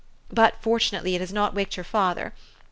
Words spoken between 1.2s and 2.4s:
has not waked your father.